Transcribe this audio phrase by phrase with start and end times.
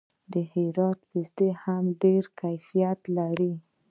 [0.33, 3.53] د هرات پسته هم ډیر کیفیت لري.